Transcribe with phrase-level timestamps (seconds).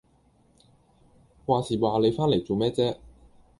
[1.45, 2.97] 話時話你返嚟做咩啫？